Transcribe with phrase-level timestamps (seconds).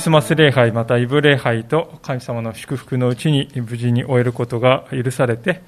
[0.00, 5.60] スマス礼拝、またイブ礼拝と神様の祝福のうちに無事に終えることが許されて、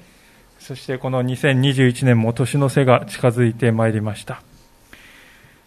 [0.57, 4.41] そしてこの2021年も年の瀬が近づいてまいりました。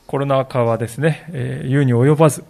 [0.08, 2.42] コロナ禍はですね、えー、言うに及ばず、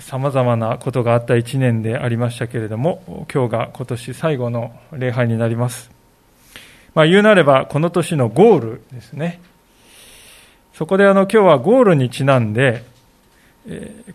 [0.00, 5.90] 様々なことがあった一年でありましたけれども、今日が今年最後の礼拝になります。
[6.94, 9.42] まあ、言うなれば、この年のゴールですね。
[10.72, 12.82] そこであの今日はゴールにちなんで、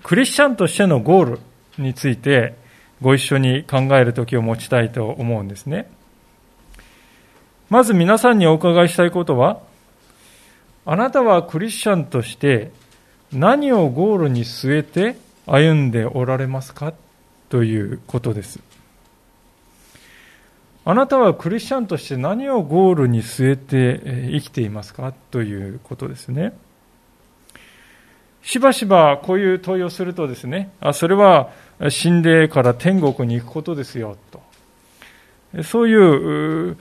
[0.01, 1.39] クリスチャンとしてのゴール
[1.77, 2.55] について
[3.01, 5.89] ご一緒に考える時を持ちたいと思うんですね。
[7.69, 9.61] まず皆さんにお伺いしたいことは、
[10.85, 12.71] あなたはクリスチャンとして
[13.31, 16.93] 何をゴールに据えて歩んでおられますか？
[17.49, 18.59] ということです。
[20.85, 25.13] あなたはクリスチャンとして何をゴールに据えて生きていますか？
[25.31, 26.53] ということですね。
[28.43, 31.49] しばしばこういう問いをするとですね、あ、それは
[31.89, 35.63] 死んでから天国に行くことですよ、と。
[35.63, 36.77] そういう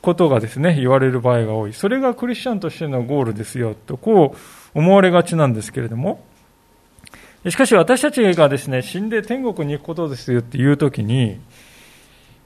[0.00, 1.74] ことがですね、言われる場合が多い。
[1.74, 4.34] それがクリスチャンとしてのゴールですよ、と、こ
[4.74, 6.24] う思われがちなんですけれども、
[7.48, 11.38] しかし私たちがですね、死んで天国に行くことですよっていうときに、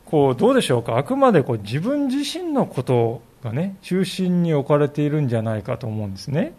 [0.06, 6.52] こう、どうでしょうか、あくまでこう自分自身のことがね、中心に置かれているんじゃないかと思うんですね。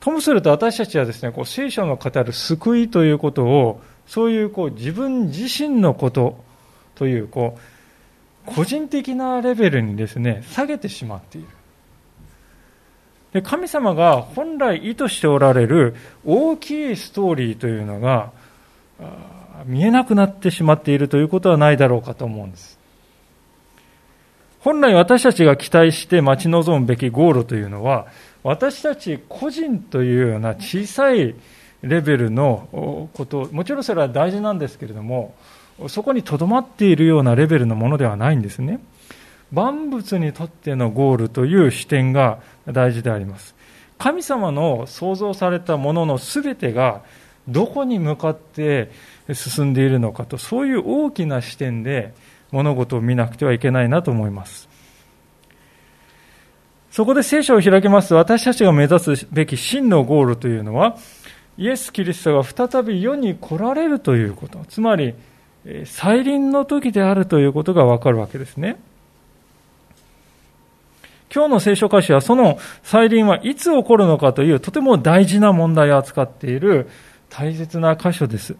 [0.00, 6.42] ともすると私たちはですね、こう聖書の語る救いということを、そういうこう自分自身のこと
[6.94, 7.58] という、こ
[8.48, 11.48] う、個人的なレベルにですね、下げてしまっている。
[13.32, 15.94] で神様が本来意図しておられる
[16.24, 18.32] 大きいストーリーというのが
[19.66, 22.78] 見えなくなってしまっているということはないだろうかと思うんです。
[24.60, 28.08] 本来私たちが期待して待ち望むべきゴールというのは、
[28.42, 31.34] 私たち個人というような小さい
[31.82, 35.34] レベルのこと、もちろんそれは大事なんですけれども、
[35.88, 38.80] そこにとどまっているようなレベルのものではないんですね。
[39.52, 43.54] 万物にとってのゴールという視点が大事であります。
[43.98, 47.02] 神様の創造されたもののすべてが
[47.48, 48.90] どこに向かって
[49.32, 52.14] 進んでいるのかと、そういう大きな視点で
[52.50, 54.69] 物事を見なくてはいけないなと思います。
[56.90, 60.96] そこで聖書を開きますと、私たちが目指すべき真のゴールというのは、
[61.56, 65.14] イエス・キリストが再び世に来られるということ、つまり、
[65.84, 68.76] 再臨の時であるということがわかるわけですね。
[71.32, 76.88] 今日の聖書歌詞はその再臨はいつ起こるのかというとても大事な問題を扱っている
[77.28, 78.56] 大切な箇所です。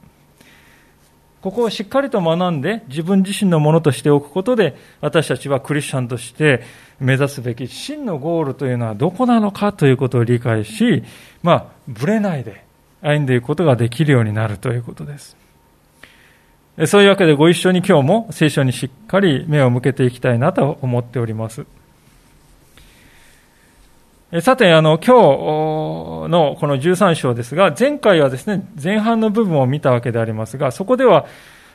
[1.42, 6.62] ここをしっかりと学んで自分自身のものとしておくことで私たちはクリスチャンとして
[6.98, 11.02] 目指すべき真のゴールというのはどこなのかということを理解し、
[11.42, 12.64] まあ、ぶれないで
[13.00, 15.36] 歩んでいくことができるようになるということです。
[16.86, 21.66] そういうわけでご一緒に今日も聖書にしっかり目を向けていきたいなと思っております。
[24.38, 31.26] さて、あの、今日のこの13章ですが、前回はですね、前半の部分を見たわけでありますが、そこでは、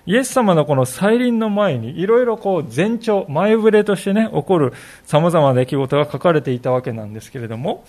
[0.05, 4.71] イエス様のこの再臨の前に、いろいろこう前兆、前触れとしてね、起こる
[5.03, 7.83] 様々な出来事が書かれていたわけなんですけれども、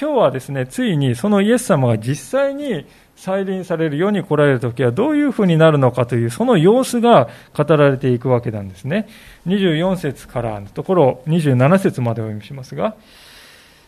[0.00, 9.08] 今日はですね、ついにそのイエス様が実際に再臨される世に来られる時はどういうふうになるのかという、その様子が語られていくわけなんですね。
[9.48, 12.94] 24節からのところ、27節までお読みしますが、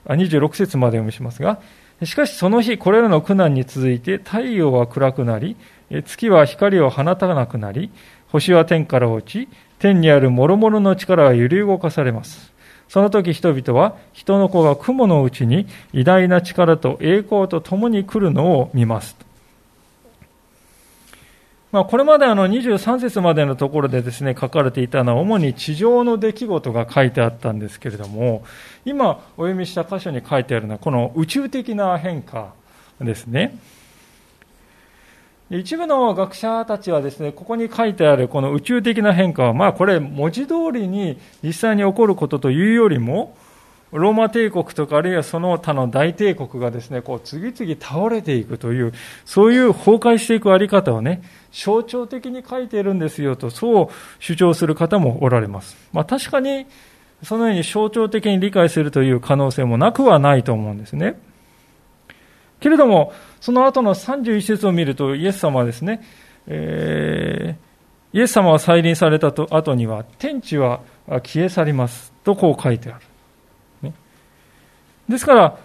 [0.07, 1.61] 26節まで読みしますが、
[2.03, 5.57] しかしその日、これらの苦難に続いて太陽は暗くなり、
[6.05, 7.91] 月は光を放たなくなり、
[8.29, 9.49] 星は天から落ち、
[9.79, 12.53] 天にある諸々の力が揺り動かされます。
[12.89, 19.17] その時人々は人の子が雲のうちに偉大な力と栄光と共に来るのを見ます。
[21.75, 28.45] まあ、これまであの23節までのところでですね、書かれていたのは主に地上の出来事が書いてあったんですけれども、
[28.85, 32.55] 今お読みした箇所に書いてあるのはこの宇宙的な変化
[33.01, 33.59] ですね。
[35.51, 43.37] 一部の学者たちはですね、ここに書いてあるこの宇宙的な変化は、まあこれ文字通りに実際に起こることというよりも、
[43.99, 48.93] ローマ帝国とかあるいはその他の大帝国がですね、こう次々倒れていくという、
[49.25, 53.89] そういう崩壊していくあり方をね、象徴的に書いているんですよと、そう
[54.19, 55.77] 主張する方もおられます。
[55.93, 56.67] まあ確かに、
[57.23, 61.17] そのように象徴的に理解するという可能性もなくはないと思うんですね。
[62.59, 66.03] けれども、その後の31節を見ると、イエス様はですね、
[66.49, 73.14] えー、イエス様は再臨されたと後には、天地は消え去りますとこう書いてある。
[75.09, 75.59] ですから、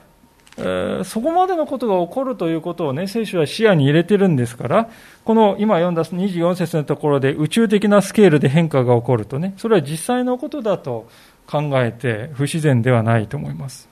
[0.58, 4.90] えー、そこまでのことが起こるということをね、聖書は視野に入れてるんですから、
[5.24, 11.08] この今読んだ24節のところで宇宙的なスケールで変化が起こるとね、それは実際のことだと
[11.48, 13.88] 考えて不自然ではないと思います。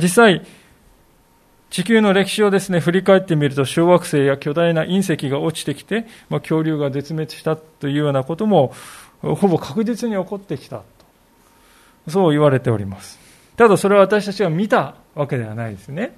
[0.00, 0.42] 実際、
[1.72, 8.74] 地球の歴史をですね、振り返ってみると、小惑星や巨大な隕石が落ちてきて、まあ、恐竜が絶滅したというようなことも、
[9.22, 10.84] ほぼ確実に起こってきたと。
[12.10, 13.21] そう言われております。
[13.62, 16.16] ただそれは私たちが見たわけではないですね。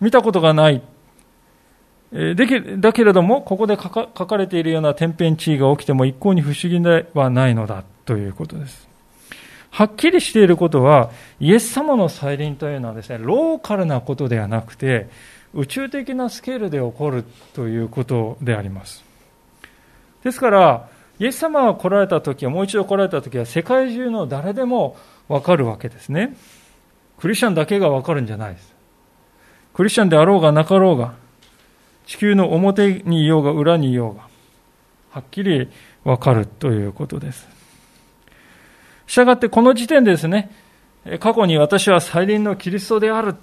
[0.00, 0.80] 見たことがない。
[2.12, 8.86] できだけれども、ここで書かれているような天変地異が起きても一向に不思議ではないのだということです。
[9.70, 15.08] はっきりしていることは、イエス様の再臨というのはですね、ローカルなことではなくて、
[15.52, 17.24] 宇宙的なスケールで起こる
[17.54, 19.04] ということであります。
[20.22, 20.88] ですから、
[21.18, 24.96] イエス様が来られた時は、もう一度来られた時は、世界中の誰でも
[25.28, 26.36] わかるわけですね。
[27.18, 28.74] クリスチャンだけがわかるんじゃないです。
[29.72, 31.14] クリスチャンであろうがなかろうが、
[32.06, 34.22] 地球の表にいようが裏にいようが、
[35.10, 35.68] はっきり
[36.04, 37.48] わかるということです。
[39.06, 40.50] したがってこの時点でですね、
[41.20, 43.34] 過去に私は再臨のキリストである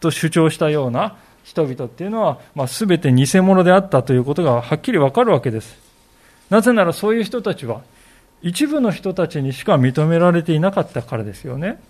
[0.00, 5.78] と主張したような人々っていうのは、まあ、全て偽物であったということがはっきりわかるわけです。
[6.50, 7.82] なぜならそういう人たちは
[8.42, 11.80] 一部の人たちにしか認められていなかったからですよね。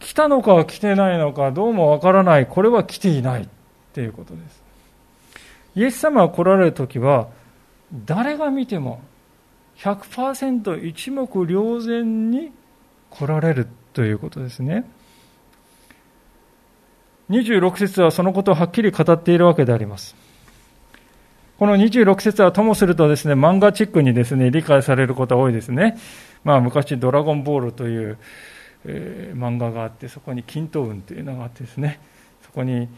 [0.00, 2.46] 来たのか来てないのかどうもわからない。
[2.46, 3.48] これは来ていないっ
[3.92, 4.62] ていうことです。
[5.74, 7.28] イエス様が来られる時は
[8.06, 9.00] 誰が見ても
[9.78, 12.52] 100%一目瞭然に
[13.10, 14.84] 来られるということですね。
[17.30, 20.14] 26節はそのことをはっきり語っているわけであります。
[21.58, 25.96] この26節はともするとですね、漫画チックにですね、理解されることが多いですね。
[26.44, 28.18] まあ昔ドラゴンボールという、
[28.84, 31.98] えー、漫画があって、そこに均等運というのがあってですね、
[32.42, 32.88] そこに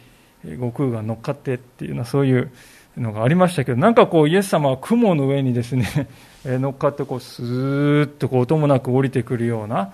[0.45, 2.51] 悟空が乗っかってっていうようなそういう
[2.97, 6.09] のがありましたけど、なんかこうイエス様は雲の上にですね、
[6.45, 9.93] 乗っかってこうスーッとこう音もなく降りてくるような、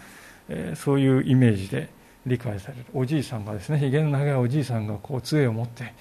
[0.75, 1.91] そういうイメージで
[2.25, 2.87] 理解される。
[2.95, 5.93] おじいさんがですね、ひげの長いおじいさんがこう杖を持って、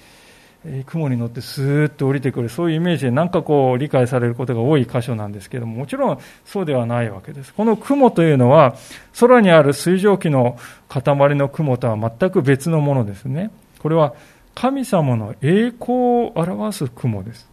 [0.86, 7.52] 雲に乗ってスーッと降りてくる、そういうイメージでなんかこう理解されることが多い箇所なんですけども、もちろんそうではないわけです。
[7.52, 8.74] この雲というのは、
[9.20, 10.56] 空にある水蒸気の
[10.88, 11.02] 塊
[11.34, 13.50] の雲とは全く別のものですね。
[13.80, 14.14] これは
[14.54, 17.48] 神様の栄光を表す雲です。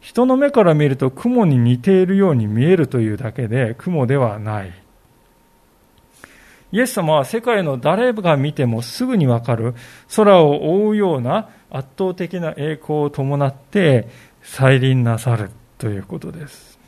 [0.00, 4.72] 人の目から見ると雲に似ているように見えるというだけで雲ではない。
[6.72, 9.74] イエス様は世界の誰が見てもすぐにわかる
[10.14, 14.08] 空を覆うような圧倒的な栄光を伴って
[14.42, 16.78] 再臨なさるということです。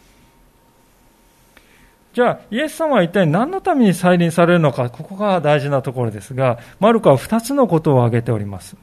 [2.13, 8.77] じゃあ、イエス様は一体何のために再臨されるのか、ここが大事なところですが、マルコは2つのことを挙げております。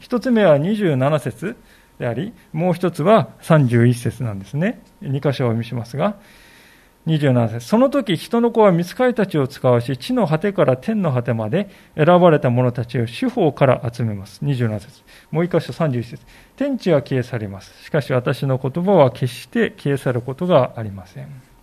[0.00, 1.56] 1つ目は27節
[2.00, 4.82] であり、もう一つは31節なんですね。
[5.02, 6.16] 2箇所をお読みしますが、
[7.06, 14.40] 27節その時人の子は見つかりたちを使わし、地の果てから天の果てまで選ばれた者たちを四方から集めます。
[14.42, 16.22] 27節もう一箇所31節
[16.56, 17.84] 天地は消え去ります。
[17.84, 21.54] しかし私の言葉は決して消え去ることがありません。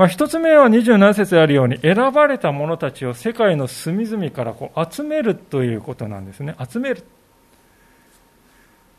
[0.00, 6.56] まあ、一つ目は27節であるように、選ばれた者たちを世界の隅々からこう集めるということなんですね。
[6.66, 7.02] 集める。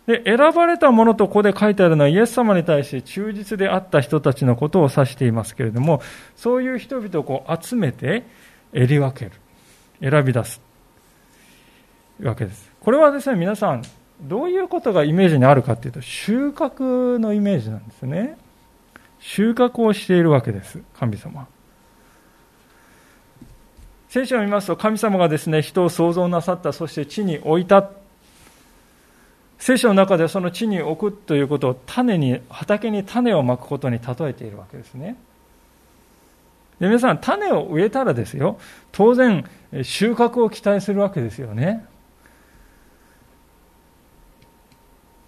[0.08, 6.02] で、選ばれたものとここで書いてあるのはイエス様に対して忠実であった人たちのことを指していますけれども、
[6.36, 8.24] そういう人々をこう集めて、
[8.74, 9.32] 襟り分ける。
[10.02, 10.62] 選び出す。
[12.22, 12.72] わけです。
[12.80, 13.84] これはですね、皆さん、
[14.22, 18.38] どういうことがイメージにあるかというと、収穫のイメージなんですね。
[19.20, 21.48] 収穫をしているわけです、神様。
[24.10, 27.88] 聖書を見ますと、神様がですね、人を創造なさった、そして地に置いた
[29.62, 35.16] 聖書の中でその地に置くということを種に、畑に種をまくことに例えているわけですね。
[36.80, 38.58] で皆さん、種を植えたらですよ、
[38.92, 39.46] 当然
[39.84, 41.86] 収穫を期待するわけですよね。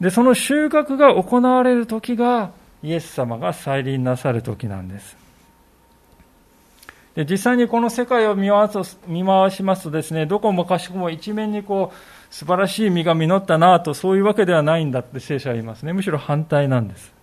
[0.01, 5.15] で、その収穫が行われる時が、イエス様が再臨なさる時なんです。
[7.15, 11.95] で実際にこの世界を見回す見回しますとですね、どこもかしこも一面にこう、
[12.33, 15.93] 素晴らしい実が実ったなと、そういうわけではないんだって聖書は言いますね。
[15.93, 17.13] むしろ反対なんです。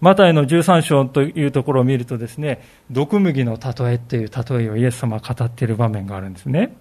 [0.00, 6.78] マタイの13章というところを見るとですね、毒麦の例えっていう例えをイエス様が語っている場面があるんですね。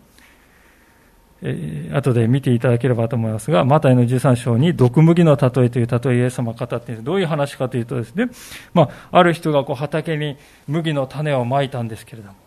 [1.41, 7.03] えー、後で見ていただければと思いますが、マタイの13章に毒麦の例えという例えイエス様が語っている。
[7.03, 8.29] どういう話かというとですね、
[8.73, 10.37] まあ、ある人がこう畑に
[10.69, 12.46] 麦の種をまいたんですけれども、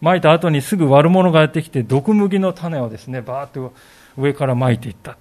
[0.00, 3.72] まいた後にすぐ悪者がやってきて、毒麦の種をですね、バーッと
[4.16, 5.18] 上からまいていったと。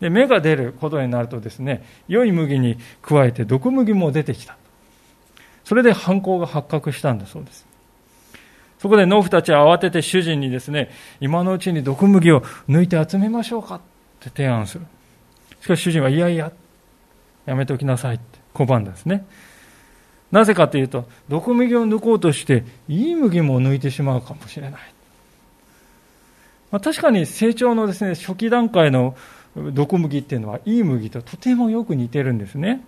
[0.00, 4.56] で、芽が出ることになるとですね、良い麦に加えて毒麦も出てきた。
[5.64, 7.66] それで犯行が発覚したんだそうです。
[8.78, 10.90] そこで農夫たちは慌てて主人にですね、
[11.20, 13.80] 今のうちに毒麦を抜いて集めましょうかっ
[14.20, 14.86] て提案する。
[15.60, 16.52] しかし主人はいやいや、
[17.44, 19.26] やめておきなさいって拒んだんですね。
[20.30, 24.80] なぜかというと、毒麦を抜こうとして、いい麦も抜いてしまうかもしれない。
[26.70, 29.16] まあ、確かに成長のですね、初期段階の
[29.56, 32.84] 毒麦っていうのは、いい麦ととてもよく似てるんですね。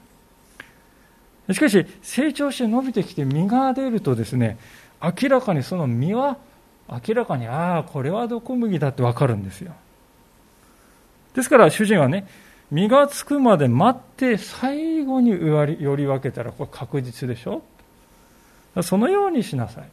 [1.50, 4.58] しかし、成長して伸びてきて実が出るとですね、
[5.02, 6.36] 明らかにその実は
[6.88, 9.72] 明らかにああこれは毒麦だって分かるんですよ
[11.34, 12.26] ですから主人はね
[12.70, 17.62] 実がつくまで待って最後により分けたらこれ確実でしょ
[18.82, 19.88] そのようにしなさい、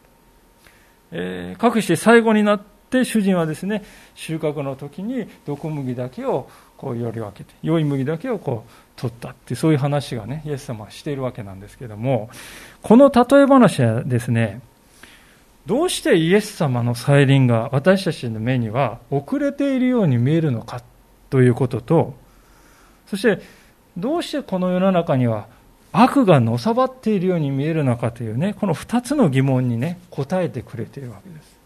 [1.11, 12.29] えー、かくして最後になって主人はですね収穫の時に毒麦だけをこうより分けて良い麦だけをこう取ったってそういう話がねイエス様はしているわけなんですけども
[12.83, 14.61] この例え話はですね
[15.67, 20.81] どうしてイエス様の再臨が私たちの目には遅れているように見えるのか
[21.29, 22.13] ということと、
[23.07, 23.41] そして
[23.97, 25.47] どうしてこの世の中には
[25.91, 31.57] 悪がのさばっているように見えるのかというね、この2つの疑問にね、答えてくれているわけです。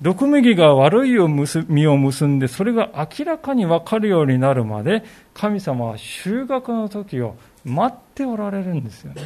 [0.00, 9.22] 毒麦が悪いを実を結んで、それが明らかに分かるようになるまで、神様は収穫の時を待っておられるんですよね。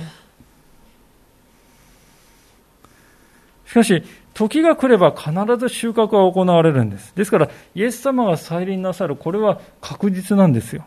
[3.64, 4.02] しかし、
[4.36, 7.10] 時が来れば必ず収穫は行われるんです。
[7.16, 10.84] ですから、イエス様が再臨なさる、これは確実なんですよ。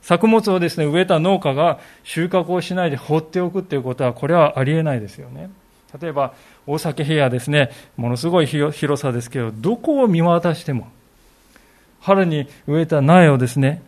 [0.00, 5.50] 作物をですね、植えた農家が収穫をしないで放っておくっていうことは、これはありえないですよね。
[6.00, 6.32] 例えば、
[6.66, 10.88] 大崎平野ですね、ものすごい広さですけど、どこを見渡しても、
[12.00, 13.82] 春に植えた苗をですね、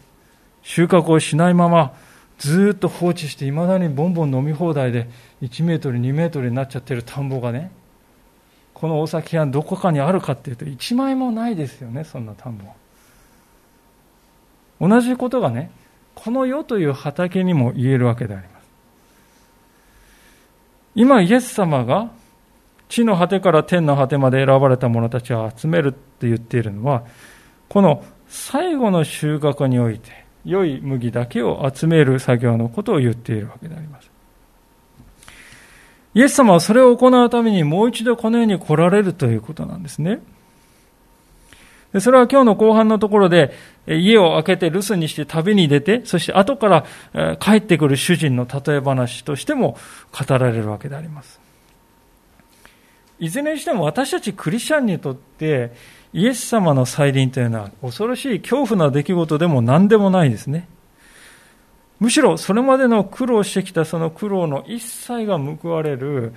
[0.63, 1.95] 収穫をしないまま、
[2.37, 5.09] ずっと放置して、いまだにボンボン飲み放題で、
[5.41, 7.71] 1メートル、2メートルになっちゃってる田んぼがね、
[8.81, 12.65] この大崎はどこかにあるかっていうと、1枚もないですよね、そんな田んぼ。
[14.89, 15.71] 同じことがね、
[16.15, 18.67] この世という畑にも言えるわけであります。
[20.95, 22.11] 今、イエス様が
[22.89, 27.05] 地の果てから天の果てまで選ばれた者たちを集めるって言っているのは、
[27.69, 34.10] この最後の収穫において、良い麦だけを集める作業のことを言っているわけであります。
[36.15, 40.21] イエス様はそれを行うためにもう一度この世に来られるということなんですね。
[41.99, 43.53] それは今日の後半のところで、
[43.89, 49.77] 家を開けて留守にして旅に出て、そして後から帰ってくる主人の例え話としても
[50.13, 51.41] 語られるわけであります。
[53.19, 55.73] いずれにしても私たちクリスチャンにとって、
[56.13, 60.69] イエス様の再臨というのは恐ろしい恐怖な出来事でも何でもないですね。
[62.01, 66.33] むしろそれまでの苦労してきたその苦労の一切が報われる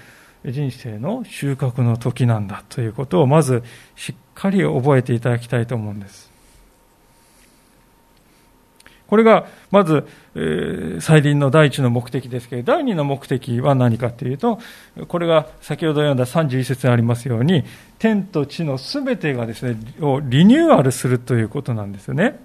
[0.45, 3.63] 人生の収穫の時なんだということをまず
[3.95, 6.33] しっかり覚えていただきたいと思うんです。
[9.07, 14.59] これがまず、えー、再臨の第一の目的ですけど、第二の目的は何かというと、
[15.07, 17.63] これが先ほど読んだ31節にありますように、
[17.99, 22.39] 天と地のすべてがですね、をリニューアルするということなんですよね。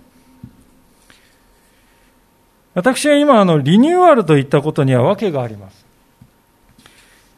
[2.78, 5.84] 私は今、あの、リニューアルといったことには訳があります。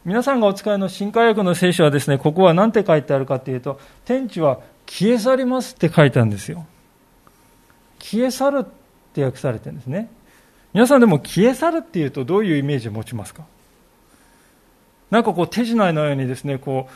[0.05, 6.67] 皆さんがお使いの新科学の聖書はですね、ここは何て書いてあるかというと、天地は消え去りますって書いてあるんですよ。
[7.97, 8.65] 消え去るっ
[9.13, 10.11] て訳されてるんですね。
[10.73, 13.43] 皆さんでも消え去るっていうとどういうイメージを持ちますか？
[15.09, 16.93] なんかこう手品のようにですね、こう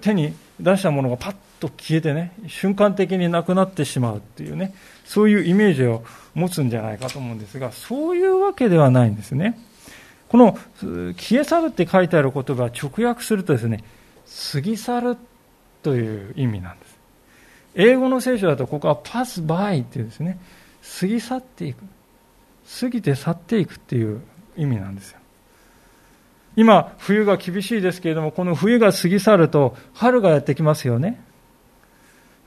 [0.00, 4.74] 手に出したものがパッと消えてね、瞬間的になくなってしまうっていうね、
[5.04, 9.58] そういうイメージを持つんじゃないかと思うんですが、そういうわけではないんですね。
[10.28, 13.84] この消え去るって書いてある言葉直訳するとですね、
[14.52, 15.16] 過ぎ去る
[15.82, 16.98] という意味なんです。
[17.74, 20.38] 英語の聖書だとここはパスバイっていうですね、
[21.00, 21.78] 過ぎ去っていく。
[22.80, 24.20] 過ぎて去っていくっていう
[24.56, 25.18] 意味なんですよ。
[26.56, 31.20] 今、冬が厳しいですけれども、この冬が過ぎ去ると、春がやってきますよね。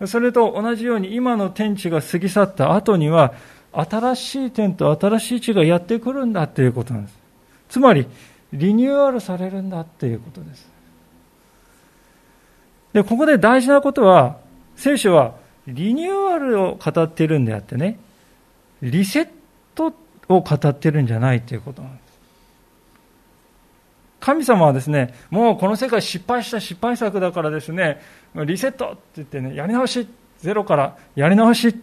[0.05, 3.33] それと同じように、今の天地が過ぎ去った後には、
[3.71, 7.17] 新しい天と新しい地がやってくるんだっていうことなんです。
[7.69, 8.07] つまり、
[8.53, 10.69] リニューアルされるんだっていうことです。
[12.93, 14.38] で、ここで大事なことは、
[14.75, 15.35] 聖書は
[15.67, 18.00] リニューアルを語っているんであってね、
[18.81, 19.29] リセッ
[19.74, 19.93] ト
[20.29, 22.04] を語ってるんじゃないということなんです。
[24.25, 28.01] 神様はですね、もうこの世界失敗した失敗作だからですね、
[28.34, 30.08] リセットって言ってね、やり直し、
[30.39, 31.79] ゼロからやり直し、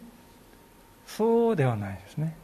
[1.07, 2.35] そうではないですね。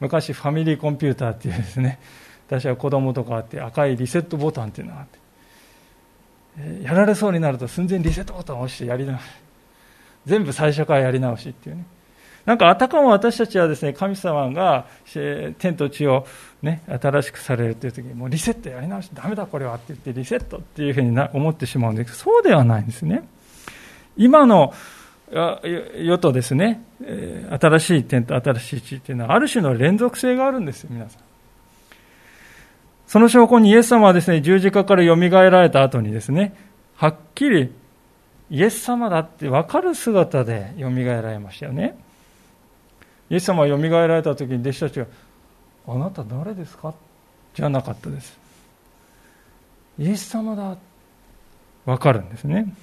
[0.00, 2.00] 昔ファミリーコンピューターっていうですね、
[2.48, 5.06] 私は子供とかあって赤いリセットボタンっていうのがあっ
[6.78, 9.22] て、やられそうになると寸前リセットボタンを押してやり直し、
[10.24, 11.84] 全部最初からやり直しっていうね。
[12.50, 14.84] なんかあたかも私たちはですね、神様が
[15.60, 16.26] 天と地を
[16.62, 23.22] ね、新しくされるという時に、もうリセットやり直して、ダメだこれはって言ってリセットっていうふうにな思ってしまうんですけど、そうではないんですね。
[24.16, 24.74] 今の
[25.30, 26.82] 世とですね、
[27.60, 31.22] 新しい天と新しい地っていうのは、ある種の連続性があるんですよ、皆さん。
[33.06, 36.56] その証拠にイエス様はですね、十字架から蘇られた後にですね、
[36.96, 37.72] はっきり
[38.50, 41.96] イエス様だって分かる姿で蘇られましたよね。
[43.30, 45.06] イエス様が蘇られた時に弟子たちが、
[45.86, 46.92] あなた誰ですか？
[47.54, 48.38] じゃなかったです。
[49.98, 50.76] イエス様だ。
[51.86, 52.74] わかるんですね。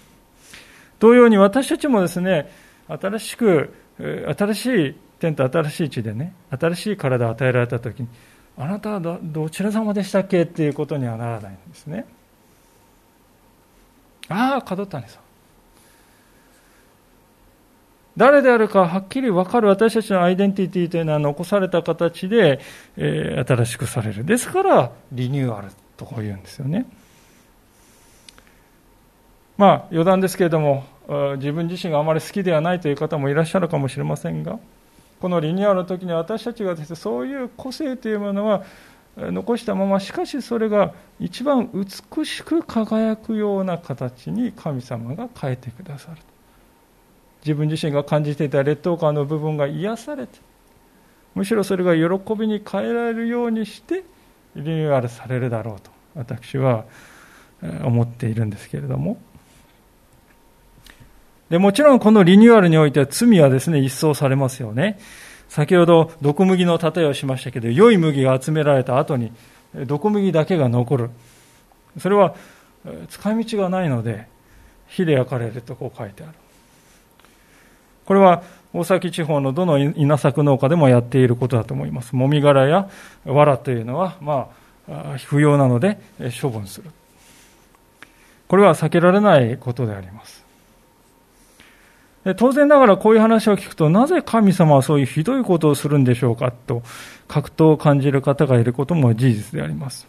[0.99, 2.51] 同様に私たちもですね、
[2.87, 8.07] 新しく、新しい天と新しい地でね、新しい体を与えられたときに、
[8.57, 10.43] あなたはどちら様でしたっけ？
[10.43, 12.05] っていうことにはならないんですね。
[14.29, 15.26] ああ、門谷さん。
[18.17, 22.59] 誰であるかはっきり分かる私たちのアイデンティティというのは残された形で、
[22.97, 24.25] えー、新しくされる。
[24.25, 26.87] ですから、リニューアルとこう言うんですよね。
[29.55, 30.85] まあ、余談ですけれども、
[31.37, 34.59] 自分自身があまり好きではないという方もいらっしゃるかもしれませんが、
[35.21, 38.63] このリニューアルの時に私たちがです、ね、そういう個性というものは
[39.15, 46.17] 残したまま、しかしそれが一番美しく輝くような形に神様が変えてくださる。
[47.47, 50.39] 自分自身が感じていた劣等感の部分が癒されて
[51.33, 54.03] むしろそれが喜びに変えられるようにして
[54.55, 56.83] リニューアルされるだろうと私は
[57.83, 59.17] 思っているんですけれども。
[61.49, 64.99] でもちろんこのリニューアルにおいては罪はですね一掃されますよね。
[65.47, 69.31] 先ほど毒麦の例えをしましたけど良い麦が集められた後に
[69.85, 71.09] 毒麦だけが残る。
[71.99, 72.35] それは
[73.09, 74.27] 使い道がないので
[74.87, 76.33] 火で焼かれるとこう書いてある。
[78.07, 78.41] これは
[78.73, 82.15] 大崎地方のどの稲作農家でもやっていることだと思います。
[82.15, 82.89] もみ殻や
[83.25, 84.47] 藁というのは、ま
[84.89, 85.99] あ、不要なので
[86.41, 86.89] 処分する。
[88.47, 90.45] これは避けられないことであります。
[92.37, 96.83] 当然ながらこういう話を聞くと、なぜ神様はそういうひどいことをするんでしょうかと、
[97.27, 100.07] 格闘を感じる方がいることも事実であります。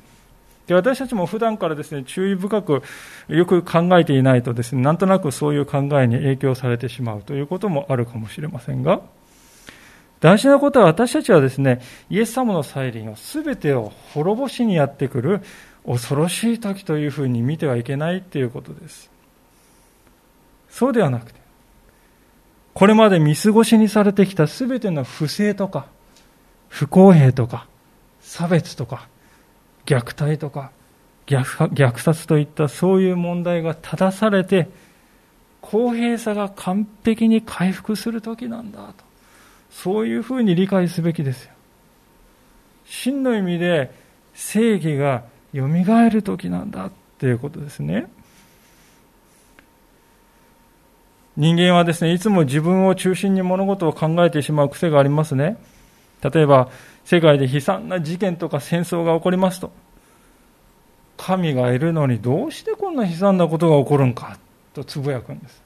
[0.69, 2.83] で私たちも普段からですね、注意深く
[3.29, 9.01] よく考えていないとですね、なんとなくそういう考えに影響されてしまうということもあるかもしれませんが、
[10.21, 15.41] 大事なことは私たちはですね、イエス様の再臨を全てを滅ぼしにやってくる
[15.87, 19.11] 恐ろしい時というふうに見てはいけないということです。
[20.69, 21.41] そうではなくて、
[22.75, 25.87] これまで見過ごしにされてきた全ての不正とか、
[26.69, 27.67] 不公平とか、
[28.21, 29.09] 差別とか、
[29.89, 30.71] 虐待とか
[31.27, 34.69] 虐殺といったそういう問題が正されて
[35.63, 39.05] 公平さが完璧に回復する時なんだと。
[39.71, 41.53] そういうふうに理解すべきですよ。
[42.87, 43.93] 真の意味で
[44.35, 48.11] 正義がよみがえる時なんだっていうことですね。
[51.37, 55.57] 人間はですねいつも自分を中心に物事を考えてしまう癖がありますね。
[56.23, 56.71] 例えば
[57.09, 59.73] 世界で悲惨な事件とか戦争が起こりますと、
[61.17, 64.39] 神がいるのにどうしてこんな悲惨なことが起こるんか
[64.75, 65.63] とつぶやくんです。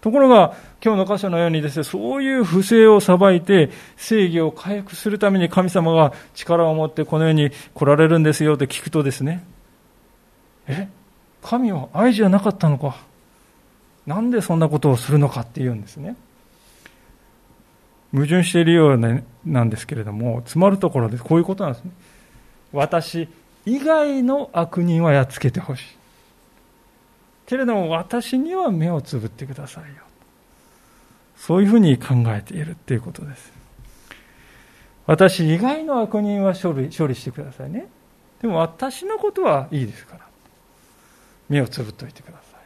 [0.00, 9.44] ところが、今日の箇所のようにですね、そういう不正を裁いて正義を回復するために神様が力を持ってこの世に来られるんですよって聞くとですね、
[10.68, 10.88] え
[11.42, 12.96] 神は愛じゃなかったのか
[14.06, 16.14] なんでそんなことをするのかって言うんですね。
[18.12, 18.98] 矛盾しているよう
[19.44, 21.90] なんですけれども、詰まるところでこういうことなんですね。
[22.72, 23.28] 私
[23.66, 25.84] 以外の悪人はやっつけてほしい。
[27.46, 30.02] けれども私には目をつぶってくださいよ。
[31.36, 33.52] そういうふうに考えているっていうことです。
[35.06, 37.88] 私以外の悪人は処理処理してくださいね。
[38.40, 40.26] でも私のことはいいですから。
[41.48, 42.60] 目をつぶっておいてください。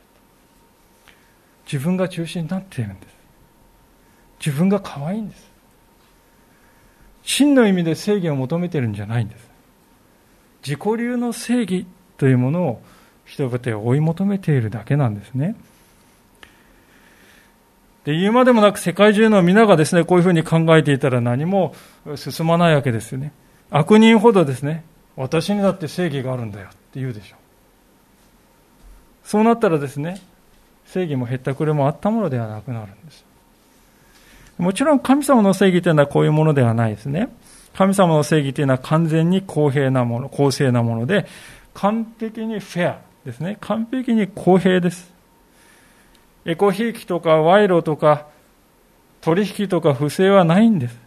[1.64, 3.14] 自分が中心になっているんです。
[4.44, 5.50] 自分が可愛いんです。
[7.22, 9.48] 真の意味で正義を求めてるんじゃないんです。
[10.62, 11.86] 自己流の正義
[12.18, 12.82] というものを
[13.24, 15.56] 人々を追い求めているだけなんですね。
[18.04, 21.74] で、言うまでもなく世界中の皆がですね、こういうふうに考えていたら何も
[22.16, 23.32] 進まないわけですよね。
[23.70, 24.84] 悪人ほどですね、
[25.16, 27.38] 私にだって正義があるんだよって言うでしょう。
[29.26, 30.20] そうなったらですね、
[30.84, 33.24] 正義もへったくれもあったものではなくなるんです。
[34.64, 37.28] もちろん神様の正義というのはこういうものではないですね。
[37.74, 41.26] 神様の正義というのは完全に公平なもの、公正なもので、
[41.74, 43.58] 完璧にフェアですね。
[43.60, 45.12] 完璧に公平です。
[46.46, 48.26] エコひいきとか賄賂とか
[49.20, 50.98] 取引とか不正はないんです。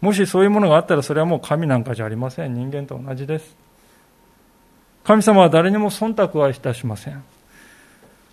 [0.00, 2.54] もしそういうものがあったらそれはもう神なんかじゃありません。
[2.54, 3.56] 人間と同じです。
[5.02, 7.24] 神様は誰にも忖度はいたしません。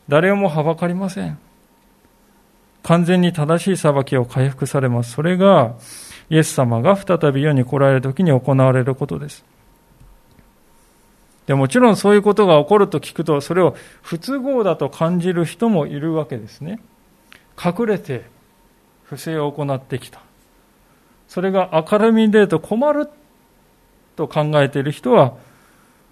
[0.07, 1.39] 誰をもはばかりません。
[2.85, 5.13] 完全に正しい裁きを回復されます。
[5.13, 5.73] それが、
[6.29, 9.43] イエス様が再び世に来られる時に行われることです。
[11.47, 16.79] でもちろんそういうことが起こると聞くと、それを不都合だと感じる人もいるわけですね。
[17.63, 18.25] 隠れて
[19.05, 20.21] 不正を行ってきた。
[21.27, 23.09] それが明るみに出ると困る
[24.15, 25.33] と考えている人は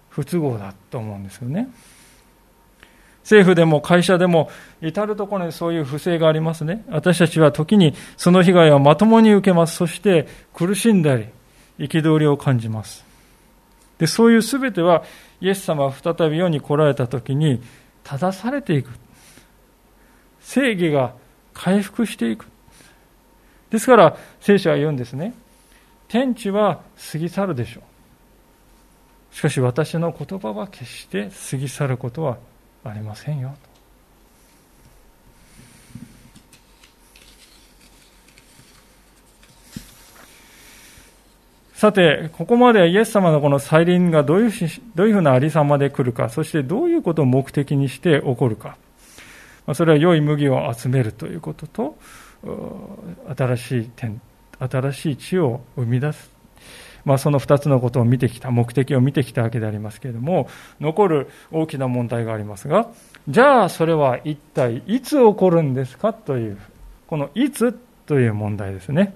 [0.08, 1.68] 不都合だと思うんですよね。
[3.24, 4.50] 政府でも会社でも
[4.82, 6.84] 至るところにそういう不正がありますね。
[6.90, 9.76] 私たちは時にその被害をまともに受けます。
[9.76, 11.26] そして苦しんだり、
[11.78, 13.02] 憤りを感じます。
[13.96, 15.04] で、そういうすべては
[15.40, 17.62] イエス様が再び世に来られた時に
[18.04, 18.90] 正されていく。
[20.40, 21.14] 正義が
[21.54, 22.46] 回復していく。
[23.70, 25.32] ですから聖書は言うんですね。
[26.08, 26.82] 天地は
[27.12, 29.34] 過ぎ去るでしょう。
[29.34, 32.36] しかし私の言葉は決して過ぎ去ることは
[32.84, 33.54] ありませんよ。
[41.74, 44.52] さて、ここまでイエス様のこの再臨がどういう
[44.94, 48.78] どういうふうなありさまで来るか、そしてどういうことを目的にして起こるか。
[49.74, 51.98] それは良い麦を集めるということと、
[53.36, 54.20] 新しい点、
[54.58, 56.33] 新しい地を生み出す。
[57.04, 60.48] まあ、その2つのことを見てきた、目的を見てきたわけでありますけれども、
[60.80, 62.88] 残る大きな問題がありますが、
[63.28, 66.58] じゃあそれは一体いつ起こるんですかという、
[67.06, 69.14] このいつという問題ですね。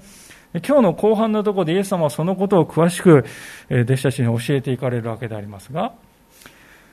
[0.66, 3.24] 今日の後半のところでイエス様はそのことを詳しく
[3.70, 5.92] 弟子たちに教えていかれるわけでありますが、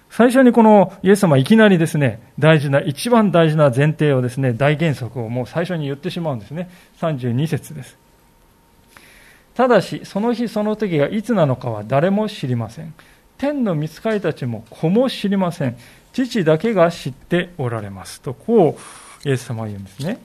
[0.09, 6.69] 最初にこのイエス様いきなりですね、大事な、一番大事な前提をですね、大原則をもう最初に言ってしまうんですね。
[7.01, 7.97] 32節です。
[9.55, 12.93] ただし、その日その時がいつなのかは誰も知りません。
[13.37, 15.77] 天の御使いたちも子も知りません。
[16.13, 18.21] 父だけが知っておられます。
[18.21, 18.77] と、こ
[19.25, 20.19] う、イエス様は言うんですね。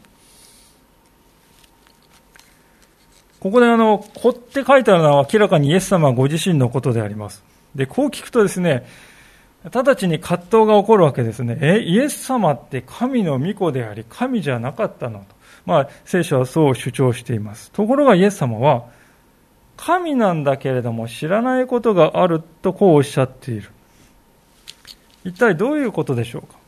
[3.40, 7.42] ここであの、子って書いてあるのは明らかにイエス様ご自身のことであります。
[7.74, 8.86] で、こう聞くとですね、
[9.72, 11.58] 直ちに葛藤が起こるわけですね。
[11.60, 15.24] え、イエス様って神の御子であり、神じゃなかったのと。
[15.66, 17.70] まあ、聖書はそう主張しています。
[17.70, 18.84] ところがイエス様は、
[19.82, 23.70] 神なんだけれども知らないことがあるとこうおっしゃっている。
[25.24, 26.58] 一体どういうことでしょうか？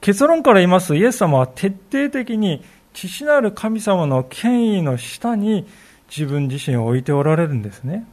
[0.00, 5.66] 結論から言います、イエス様は徹底的に父なる神様の権威の下に
[6.08, 8.06] 自分自身を置いておられるんですね。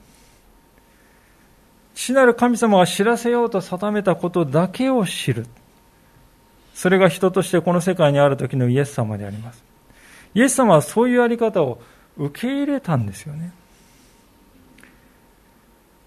[1.95, 5.45] 父なる神様が知らせようと定めたことだけを知る。
[6.73, 9.63] それが人としてこの世界にある時のイエス様であります。
[10.33, 11.79] イエス様はそういうやり方を
[12.17, 13.51] 受け入れたんですよね。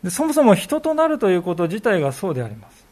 [0.03, 2.85] でそもそも人となるということ自体がそうであります。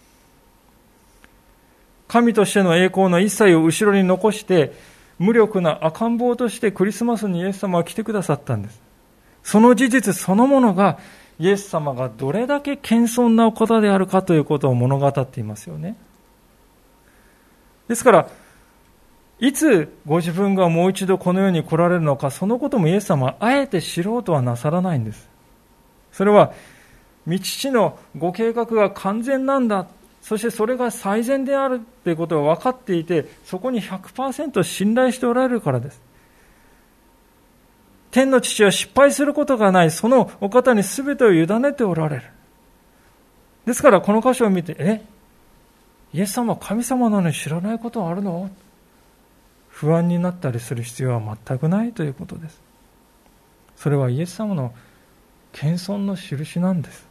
[2.08, 4.72] 神としての栄光の一切を後ろに残して、
[5.18, 8.80] 無力な赤ん坊としてクリスマスにイエス様は来てくださったんです。
[9.42, 10.98] その事実そのものが
[11.38, 15.96] イエス様がどれだけ謙遜なお方であるかということを物語っていますよね。
[17.88, 18.28] ですから、
[19.40, 25.28] いつご自分がもう一度この世に来られるのか、そのこともイエス様はあえて知ろうとはなさらないんです。
[26.12, 26.52] それは、
[27.26, 29.86] 道地のご計画が完全なんだ
[30.20, 36.00] そしてそれが最善であるということが分かっていて、そこに100%信頼しておられるからです。
[38.10, 42.22] 天の父は失敗することがない、そのお方に全てを委ねておられる。
[43.66, 45.02] ですからこの箇所を見て、え？
[46.14, 48.48] イエス様は神様なのに知らないことはあるの？
[49.74, 52.62] 不安になったりする必要は全くないということです。
[53.74, 54.72] それはイエス様の
[55.52, 57.08] 謙遜の印なんです。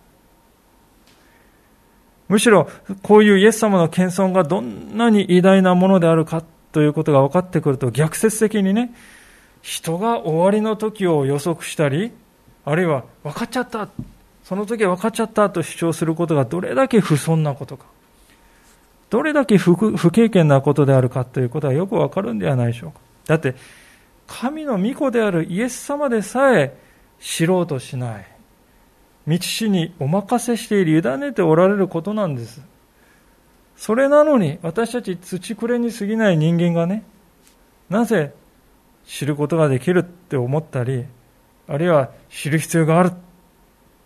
[2.30, 2.69] むしろ
[3.02, 8.95] こういうイエス様の謙遜がどんなに偉大なものであるかということが分かってくると逆説的にね
[9.62, 12.13] 人が終わりの時を予測したり
[12.63, 13.89] あるいは分かっちゃった。
[14.45, 17.86] その時は分かっちゃったと主張することがどれだけ不尊なことか。
[19.13, 22.99] どれだけ不経験なことであるかということはよくわかるんではないでしょうか。
[23.28, 23.54] だって、
[24.26, 26.76] 神の御子であるイエス様でさえ
[27.19, 28.28] 知ろうとしない。
[29.28, 32.65] 道師にお任せしている、委ねておられることなんです。
[33.78, 37.04] それなのに、私たち土くれに過ぎない人間がね、
[37.91, 38.34] なぜ
[39.06, 41.06] 知ることができるって思ったり、
[41.67, 43.13] あるいは知る必要があるっ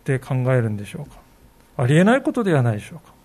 [0.03, 1.15] て考えるんでしょうか。
[1.77, 3.15] ありえないことではないでしょうか。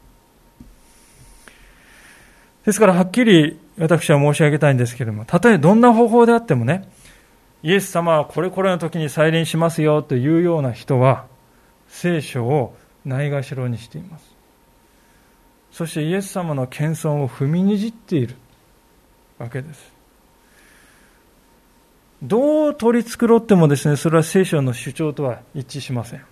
[2.64, 6.88] ですからはっきり私は申し上げたいんですけれども、たとえどんな方法であってもね、
[7.62, 11.26] イエス様はこれこれの時に再臨しますよというような人は、
[11.88, 14.32] 聖書をないがしろにしています。
[15.72, 18.36] そしてイエス様の謙遜を踏みにじっている
[19.38, 19.92] わけです。
[22.22, 26.24] どう取り繕ってもですね、それは聖書の主張とは一致しません。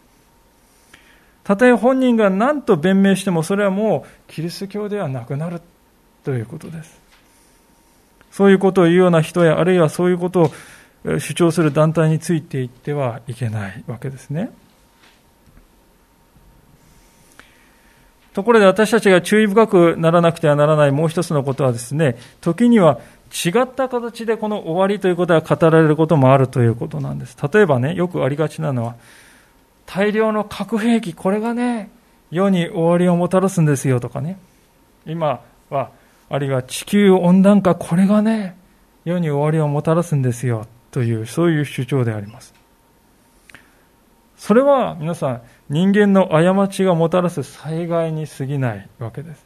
[1.43, 5.61] たとえ本人が何と弁明しても、それはもうキリスト教ではなくなる
[6.25, 7.01] ということです。
[8.31, 10.43] そういうことを言うような人や、あるいはそういうこと
[11.05, 14.51] を主張する団体についていってはいけないわけですね。
[18.33, 23.01] ところで私たちが注意深くならなくてはならないもう一つのことはですね、時には
[23.33, 27.37] 違った形でこの終わりということが語られることもあるということなんです。
[27.53, 28.95] 例えばね、よくありがちなのは、
[29.87, 31.91] 大量の核兵器、これがね、
[32.31, 34.39] 世に終わりをもたらすんですよとかね。
[35.07, 35.91] 今は
[36.31, 38.57] あるいは地球温暖化、これがね、
[39.05, 42.55] 世に終わりをもたらすんですよ、という、そういう主張であります。
[44.37, 49.45] それは皆さん、人間の過ちがもたらす災害に過ぎないわけです。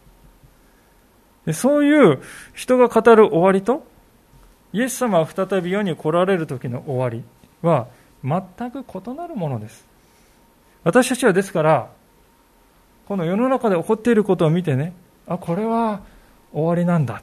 [1.47, 2.23] でそういう
[2.55, 3.87] 人が語る終わりと、
[4.75, 7.25] イエス様が再び世に来られる時の終わり
[7.63, 7.87] は
[8.23, 9.87] 全く異なるものです。
[10.85, 11.89] 私たちはですから、
[13.09, 14.93] この世の中で起こっていることを見てね、
[15.27, 16.01] あ、これは
[16.55, 17.23] 終わりなんだ。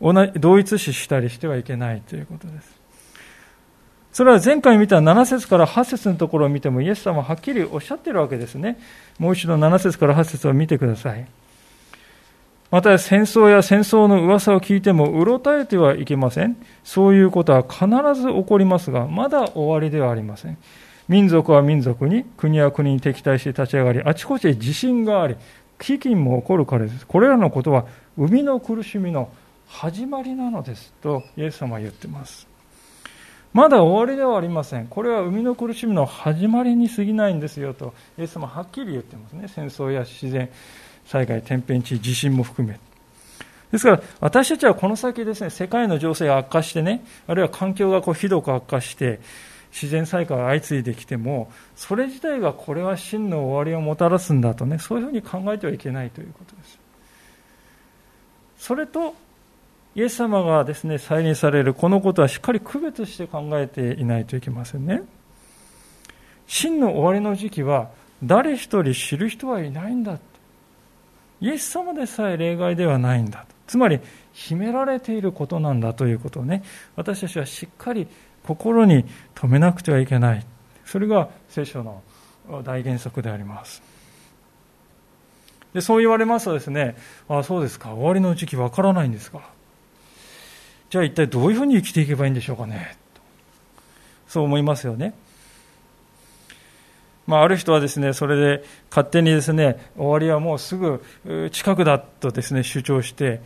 [0.00, 2.80] 同じ同一視したりしてはいけないということです。
[4.12, 8.78] それは前回見た7節から8節のところを見てもイエス様はっきりおっしゃってるわけですね。
[9.18, 11.26] もう一度7節から8節を見てください。
[12.70, 16.56] また戦争や戦争の噂を聞いてもうろたえてはいけません。
[16.84, 17.86] そういうことは必
[18.20, 20.58] ず起こりますがまだ終わりではありません。
[21.08, 25.34] 民族は民族に国は国に敵対して立ち上がりあちこちで地震があり
[25.78, 27.06] 飢饉も起こるからです。
[27.06, 27.86] これらのことは
[28.20, 29.32] 生みの苦しみの
[29.66, 32.46] 始まりなのですとイエス様は言っています。
[33.54, 34.88] まだ終わりではありません。
[34.88, 39.48] これは生みの苦しみの始まりに過ぎないんですよとイエス様はっきり言っていますね。
[39.48, 40.50] 戦争や自然
[41.06, 42.78] 災害天変地地震も含め。
[43.72, 49.20] ですから私たちはこの先ですね世界の情勢が悪化してねあるいは環境がこうひどく悪化して
[49.72, 56.79] 自然災害が相次いできてもそれ自体がこれは真の終わりをもたらすんだとねそういうふうに考えてはいけないということです。
[58.60, 59.14] それと
[59.94, 65.02] イエス様がですね再臨されるこのことはしっかり区別して考えていないといけませんね。
[66.46, 67.88] 真の終わりの時期は
[68.22, 70.18] 誰一人知る人はいないんだ
[71.40, 73.98] イエス様でさえ例外ではないんだつまり
[74.32, 76.62] 秘められていることなんだということをね
[76.96, 78.06] 私たちはしっかり
[78.46, 80.44] 心に留めなくてはいけない。
[80.84, 82.02] それが聖書の
[82.62, 83.89] 大原則であります。
[85.74, 86.96] でそう言われますとですね、
[87.28, 89.40] ああ、そうですか、終わりの時期わからないんですか。
[90.90, 92.96] じゃあ一体どういうふうに生きていけばいいんでしょうかね。
[94.26, 95.14] そう思いますよね。
[97.26, 101.00] まあ、ある人はですね、それで勝手にですね、終わりはもうすぐ
[101.52, 103.40] 近くだとですね、主張して、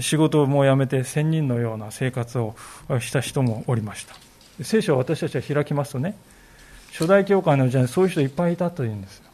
[0.00, 2.54] 仕事をもう辞めて仙人のような生活を
[3.00, 4.14] した人もおりました。
[4.62, 6.14] 聖書を私たちは開きますとね、
[6.92, 9.24] 初代教会の時代にそういう人いっぱいいたというんですよ。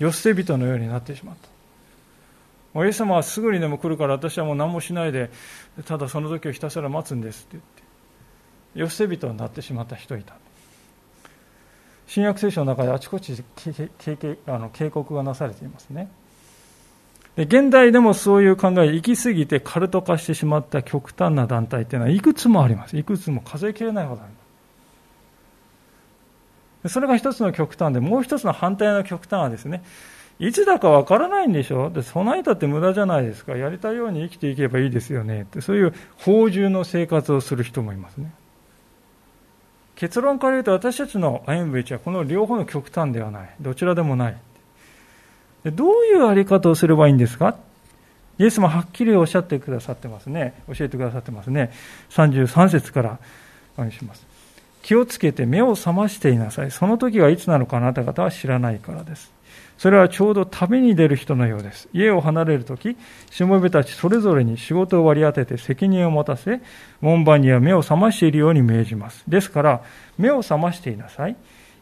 [0.00, 1.55] 寄捨て人のようになってしまった。
[2.84, 5.30] イエス様はすぐにでも来るから私はもう何もしないで
[5.86, 7.82] ただその時をひたすら待つんですって言って
[8.74, 10.34] 寄せ人になってしまった人いた。
[12.06, 13.32] 新約聖書の中であちこち
[14.46, 16.08] あの警告がなされていますね。
[17.34, 22.96] で現代でもそういう考え行き過ぎてカルト化してしまった極端な団体っていうのはいくつもあります。
[22.96, 24.32] いくつも数えきれないほどあり
[26.82, 26.94] ます。
[26.94, 29.82] それが一つの極端でもう一つの反対の極端はですね
[30.38, 31.90] いつだかわからないんでしょ？
[31.90, 38.30] で備えたって無駄じゃないですかやりたいように生きていけばいいですよねってそういう法獣の生活をする人もいますね
[39.94, 43.50] 結論から言うと私たちの歩む道はこの両方の極端ではない。
[43.62, 44.36] どちらでもない。
[45.64, 47.56] でどういうあり方をすればいいんですか？
[48.38, 50.52] イエスもはっきりおっしゃってくださってますね。
[50.68, 51.72] 教えてくださってますね。
[52.10, 53.18] 33節から
[53.78, 54.26] お願いします。
[54.82, 56.70] 気をつけて目を覚ましていなさい。
[56.70, 59.32] その時がいつなのかあなた方は知らないからです。
[59.78, 61.88] それはちょうど旅に出る人のようです。
[61.92, 62.96] 家を離れるとき、
[63.30, 66.60] しもべたちそれぞれに仕事を割り当てて責任を持たせ、
[67.00, 69.22] 門番には目を覚ましているように命じます。
[69.28, 69.82] ですから、
[70.18, 71.36] 目を覚ましていなさい。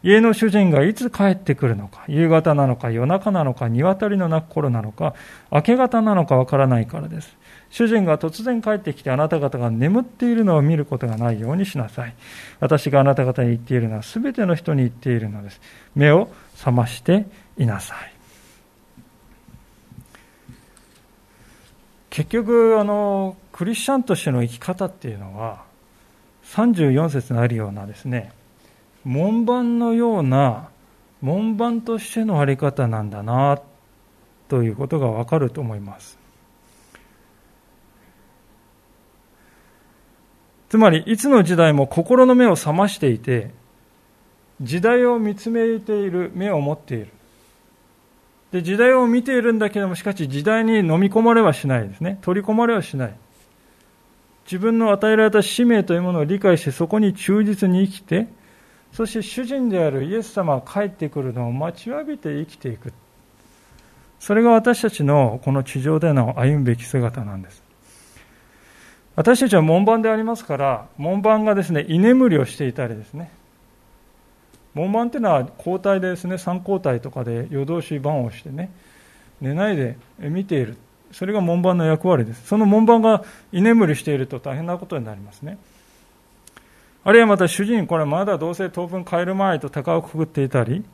[0.04, 5.14] 家の主人がいつ帰ってくるのか、夕方なのか夜中なのか、鶏の鳴く頃なのか、
[5.50, 7.34] 明け方なのかわからないからです。
[7.70, 12.14] 主人が突然帰ってきてあなた方が眠っているのを見ることがないようにしなさい。
[12.60, 15.60] 私があなた方に言っているのは全ての人に言っているのです。
[15.94, 17.26] 目を覚まして
[17.58, 18.14] いなさい。
[22.10, 25.64] 結局、あの、クリスチャンとしての生き方っていうのは、
[26.44, 28.30] 34節にあるようなですね、
[29.04, 30.68] 門番のような、
[31.20, 33.60] 門番としてのあり方なんだな、
[34.48, 36.18] ということがわかると思います。
[40.68, 43.50] つまり、いつの時代も心の目を覚ましていて、
[44.60, 47.08] 時代を見つめている目を持っている。
[48.54, 52.20] で、時代を見ているんだけども、しかし時代に飲み込まれはしないですね。
[52.22, 53.16] 取り込まれはしない。
[54.44, 58.28] 自分の与えられた使命というものを理解して、そこに忠実に生きて、
[58.92, 62.92] そして主人であるイエス様が帰ってくるのを待ちわびて生きていく。
[64.20, 67.60] それが私たちのこの地上での歩むべき姿なんです。
[69.16, 73.32] 私たちは門番でありますから、門番がですね、居眠りをしていたりですね、
[74.74, 76.34] 門番っていうのは交代ですね。
[76.34, 78.70] 3交代とかで夜通し番をしてね。
[79.40, 80.76] 寝ないで見ている。
[81.12, 82.46] それが門番の役割です。
[82.46, 85.58] その門番が居眠りしていると大変なことになりますね。
[87.04, 90.84] あるいはまた主人これまだどうせ当分帰る前と高をくぐっていたり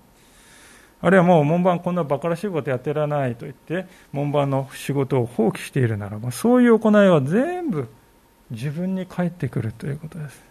[1.00, 7.88] あるいはもう門番こんな馬鹿らしいことやってらないと言って門番の仕事を放棄しているならばそういう行いは全部
[8.50, 10.49] 自分に返ってくるということです。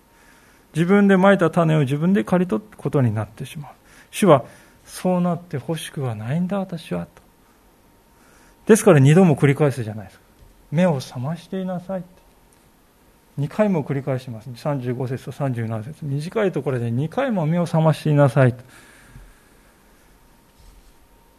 [0.75, 3.71] 自分で蒔いた種を自分で刈り取ることになってしまう。
[4.11, 4.45] 主は、
[4.85, 7.05] そうなってほしくはないんだ、私は。
[7.05, 7.21] と
[8.65, 10.23] ですから二度も繰り返すじゃないですか。
[10.71, 12.03] 目を覚ましていなさい。
[13.39, 14.49] 2回も繰り返します。
[14.49, 18.53] 35節と37節短いところで2回も目を覚ましていなさい。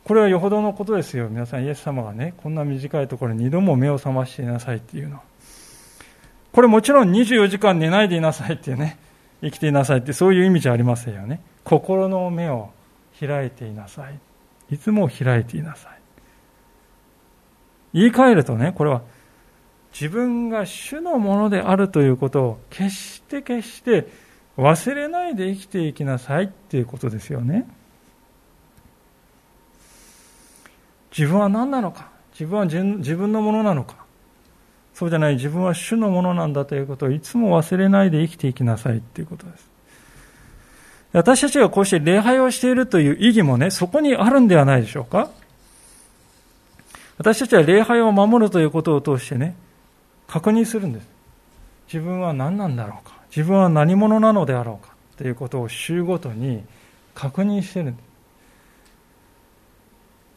[0.05, 1.29] これはよほどのことですよ。
[1.29, 5.23] 皆さん、イエス様がね、こんな短いところに2度も目を覚ましていなさいっていうのは。
[6.53, 8.99] これもちろん24時間寝ないでいなさいっていうね、
[9.43, 11.41] 生きていなさいってそういう意味じゃありませんよね。
[11.65, 12.71] 心の目を
[13.19, 14.19] 開いていなさい。
[14.71, 16.01] いつも開いていなさい。
[17.93, 19.03] 言い換えるとねこれは
[19.93, 24.07] 自分が主のものであるということを決して決して
[24.57, 27.67] 忘れないで生きていきなさいっていうことですよね。
[31.17, 32.11] 自分は何なのか。
[32.33, 33.97] 自分は自分のものなのか。
[35.01, 39.67] そうじゃない自分は主のものなんだということをいつも忘れないで生きていきなさいということです。
[41.15, 45.31] 私たちがこうして礼拝をしているという意義もね、そこにあるんではないでしょうか
[47.17, 49.57] 私たちは礼拝を守るということを通してね、
[50.29, 51.09] 確認するんです。
[51.91, 56.63] 自分は何なんだろうか自分は何者なのであろうかということを週ごとに
[57.15, 58.07] 確認してるんです。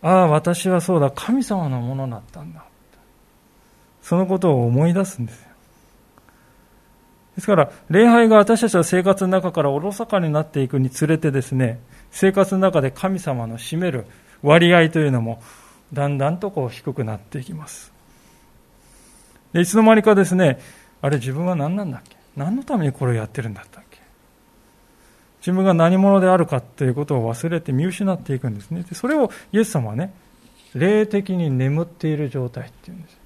[0.04, 2.63] ああ、私はそうだ、神様のものだったんだ。
[4.04, 5.48] そのことを思い出すんですよ。
[7.36, 11.80] ですから、礼拝が私たちの生活の中からおろそかになっていくにつれてですね、
[12.12, 14.06] 生活の中で神様の占める
[14.44, 15.42] 割合というのも、
[15.92, 17.92] だんだんとこう低くなっていきます。
[19.52, 20.60] でいつの間にかですね、
[21.02, 22.18] あれ自分は何なんだっけ？
[22.36, 24.00] 何のためにこれをやってるんだったっけ？
[25.39, 28.84] 自分が何者であるかということを忘れて見失っていくんですね。
[28.84, 30.13] でそれをイエス様はね、
[30.76, 33.23] 霊的に眠っている状態っていうんです。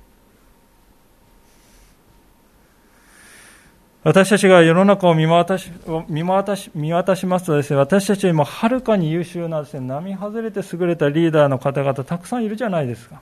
[4.08, 5.70] 私たちが世の中を見渡し
[6.08, 13.20] 見渡し見渡しますとです、ね、私たちよりもはるかに優秀なです、ね、並外れて優れたリーダーの方々たくさんいるじゃないですか。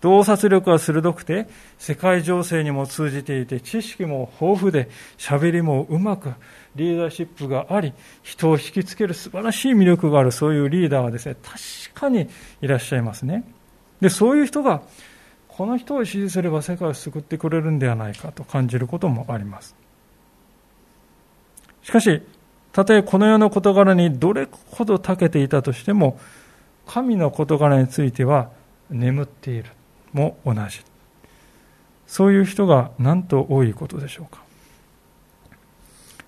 [0.00, 1.48] 洞察力は鋭くて、
[1.78, 4.88] 世界情勢にも通じていて、知識も豊富で、
[5.18, 6.32] 喋りもうまく、
[6.76, 7.92] リーダーシップがあり、
[8.22, 12.28] 人を引きつける素晴らしい魅力がある、そういうリーダーはですね、確かに
[12.60, 13.44] いらっしゃいますね。
[14.00, 14.82] で、そういう人が、
[15.48, 19.85] この人を支持すれば世界を救ってくれるんではないかと感じることもあります。
[21.86, 22.20] しかし、
[22.72, 26.18] たとえこの世の事柄にどれほど長けていたとしても、
[26.84, 28.50] 神の事柄については
[28.90, 29.66] 眠っている
[30.12, 30.80] も同じ。
[32.08, 34.42] そういう人がなんと多いことでしょうか。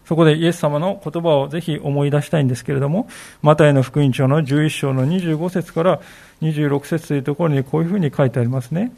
[0.04, 3.08] そこでイエス様の言葉をぜひ思い出したいんですけれども、
[3.42, 6.00] マタイの福音書の11章の25節から
[6.40, 8.92] 26節というところにこういうふうに書いてありますね。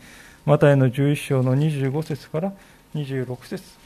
[0.44, 2.52] マタイの11章の25節から
[2.94, 3.80] 26節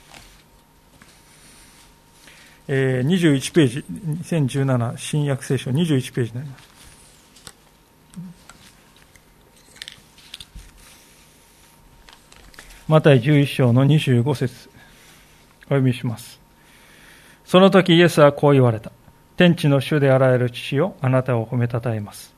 [2.67, 6.75] えー、21ページ、2017新約聖書21ページになります。
[12.87, 14.69] マタイ11章の25節
[15.63, 16.41] お読みします。
[17.45, 18.93] その時イエスはこう言われた。
[19.37, 22.35] 天地の主であらゆる父よ、あなたを褒めたたえます。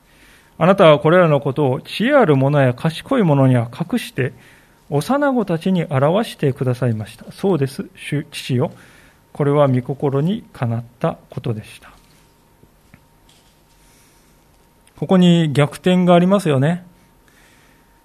[0.57, 4.33] あなたはこれらのことを知恵ある者や賢い者には隠して、
[4.89, 7.31] 幼子たちに表してくださいました。
[7.31, 8.71] そうです、主父よ。
[9.37, 11.91] これは御心にかなったことでした。
[14.97, 16.83] ここに逆転がありますよね。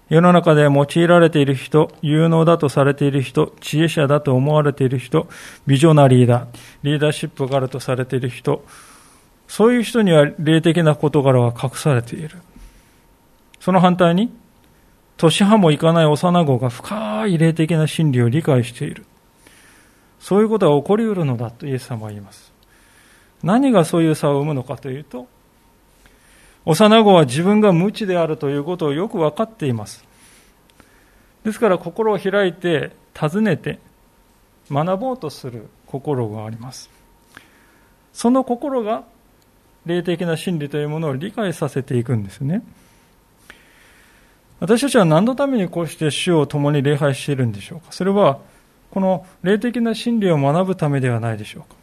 [0.09, 5.27] 世の中で用いられている人、有能だとされている人、知恵者だと思われている人、
[5.65, 6.45] ビジョナリーだ、
[6.83, 8.63] リーダーシップがあるとされている人、
[9.47, 12.37] そういう人には霊的な事柄は隠されている。
[13.59, 14.31] その反対に、
[15.17, 19.07] 年派もいかない幼子が深い霊的な真理を理解している。
[20.23, 22.53] そういうことが起こりうるのだとイエス様は言います。
[23.43, 25.27] 何がそういう差を生むのかというと、
[26.63, 30.05] 幼子は自分が無知であるということをよく分かっています。
[31.43, 33.79] ですから心を開いて尋ねて
[34.71, 36.89] 学ぼうとする心があります。
[38.13, 39.03] その心が
[39.85, 42.63] 霊的な真理というものを理解させていくんですね。
[44.61, 48.39] 私たちは何のためにこうして主を共に礼拝しているんでしょうかそれは
[48.93, 51.75] この霊的な真理を学ぶためではないでしょうか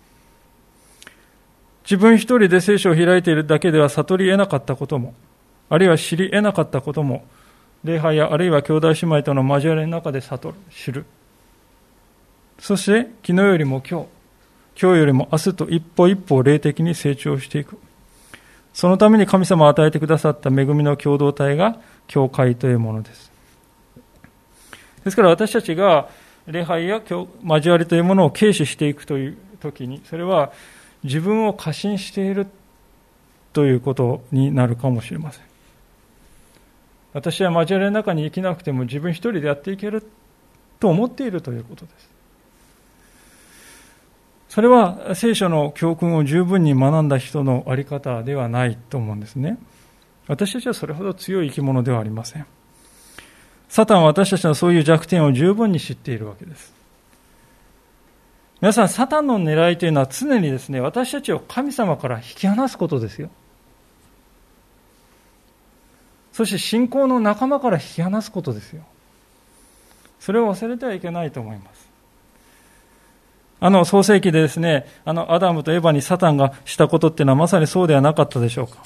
[1.83, 5.13] 自分一人で聖書を開いているだけでは悟り得なかったことも、
[5.69, 7.25] あるいは知り得なかったことも、
[7.83, 11.05] 礼拝やあるいは兄弟姉妹との交わりの中で悟る、知る。
[12.61, 14.07] そして、昨日よりも今日、
[14.81, 17.77] 今日よりも明日と一歩一歩霊的に成長していく。
[18.73, 23.33] そのために神様を与えてくださった恵みの共同体が教会というものです。
[25.03, 26.09] ですから私たちが
[26.47, 30.53] 礼拝や交わりというものを軽視していくという時に、それは
[31.05, 32.47] 自分を過信している
[33.53, 35.45] ということになるかもしれません。
[37.13, 40.05] 私は交わりの中に生きなくても自分一人でやっていける
[40.79, 42.11] と思っているということです。
[44.49, 49.59] それは聖書の教訓を十分に学んだ人の在り方ではないと思うんですね。
[50.27, 52.47] 私たちはそれほど強い生き物ではありません。
[53.71, 56.75] サタンは私たちのそういう弱点を十分に知っているわけです。
[58.61, 63.31] 皆さん、サタンの狙いというのは常にですね、私たちを神様から引き離すことですよ。
[66.33, 68.83] そして信仰の仲間から引き離すことですよ。
[70.19, 71.89] それを忘れてはいけないと思います。
[73.61, 78.83] あの創世記でですね、あのアダムとエヴァにサタンがしたことっていうのはまさにそうではなかったでしょうか。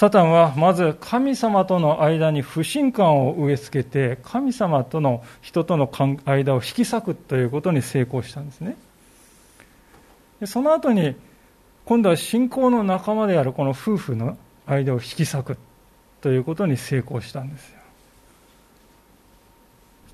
[0.00, 5.90] サタンはまず神様との間に不信感を植え付けて神様との人との
[6.24, 8.78] 間を引き裂くということに成功したんですね。
[10.46, 11.16] その後に
[11.84, 15.58] 今度は信仰の仲間であるこの夫婦の間を引き裂く
[16.22, 17.78] ということに成功したんですよ。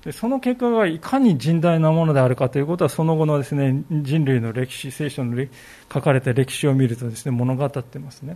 [0.03, 5.41] でその結果がいかに甚大なものであるかということはその後のですね人類の歴史聖書の
[5.93, 8.35] 書かれた歴史を見るとですね物語ってますね。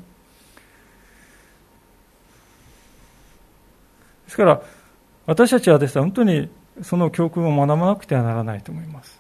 [4.32, 4.62] ですから、
[5.26, 6.50] 私たちはですね、本当に
[6.82, 9.20] その教訓を学ばなくてはならないと思います。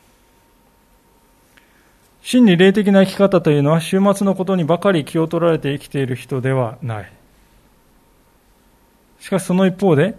[2.21, 7.11] 真に霊的な生き方というのは終末のことにばかり気を取られて生きている人ではない。
[9.19, 10.15] しかしその一方で、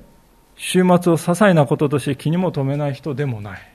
[0.59, 3.72] 終末を些細なこととして気にも留めない人でもない。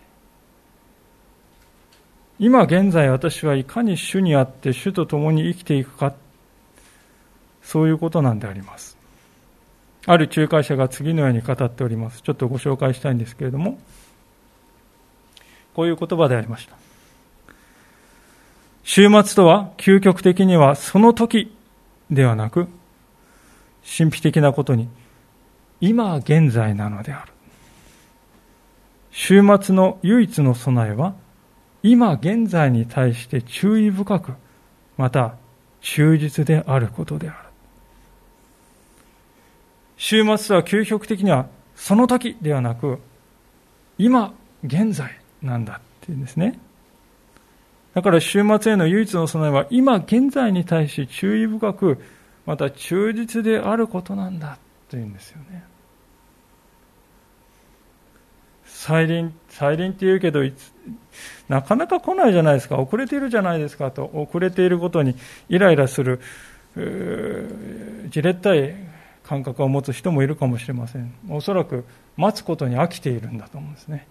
[2.38, 6.14] 今現在私はいかに主にあって主と共に生きていくか、
[7.64, 8.97] そういうことなんであります。
[10.08, 12.22] ある仲介者が次のように語っております。
[12.22, 13.78] ちょっとご紹介したいんですけれども、
[15.76, 16.78] こういう言葉でありました。
[18.86, 21.54] 終末とは究極的にはその時
[22.10, 22.70] ではなく、
[23.98, 24.88] 神秘的なことに、
[25.82, 27.34] 今現在なのである。
[29.12, 31.16] 終末の唯一の備えは、
[31.84, 34.34] 今現在に対して注意深く、
[34.96, 35.36] また
[35.82, 37.47] 忠実であることである。
[39.98, 43.00] 終末は究極的にはその時ではなく、
[43.98, 44.34] 今、
[44.64, 46.60] 現在なんだっていうんですね。
[47.94, 51.98] だから終末への唯一の備えは今現在に対し注意深く、
[52.46, 54.58] また忠実であることなんだ
[54.90, 55.64] というんですよね。
[58.66, 60.42] 再臨、再臨って言うけど、
[61.50, 65.16] なかなか来ないじゃないですか、遅れているじゃないですかと、遅れていることに
[65.50, 66.22] イライラする、
[68.10, 68.76] じれったい
[69.28, 71.14] 感覚を持つ人もいるかもしれません。
[71.30, 71.84] おそらく
[72.16, 74.08] 待つことに飽きているんだと思うんですね。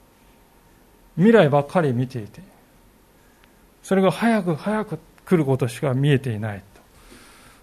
[1.17, 2.43] 未来ばっかり見ていて、
[3.83, 6.64] それが早く早く来ることしか見えていないと。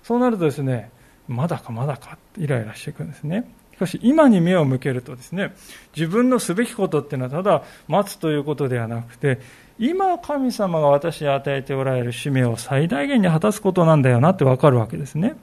[0.01, 0.89] そうなるとですね、
[1.27, 3.47] まだかまだかイライラしていくんですね。
[3.73, 5.53] しかし今に目を向けるとですね、
[5.95, 9.39] 自分のすべきことっていうのはただ待つということではなくて、
[9.77, 15.35] 今神様が私に与えておられる使命を最大限に果たすことなんだよなってわかるわけですね。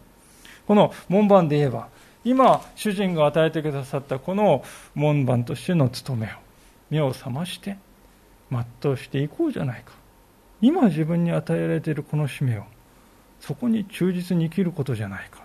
[0.67, 1.89] この門番で言えば、
[2.25, 4.63] 今主人が与えてくださったこの
[4.95, 6.31] 門番としての務めを
[6.91, 7.79] 目を覚まして
[8.51, 9.93] 全うしていこうじゃないか。
[10.61, 12.65] 今自分に与えられているこの使命を
[13.41, 15.45] そこに忠実に生きることじゃないか。